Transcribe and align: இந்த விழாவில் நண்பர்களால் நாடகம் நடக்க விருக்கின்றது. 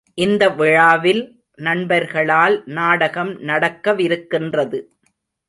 இந்த 0.17 0.43
விழாவில் 0.49 1.21
நண்பர்களால் 1.59 2.63
நாடகம் 2.65 3.31
நடக்க 3.41 3.93
விருக்கின்றது. 3.93 4.79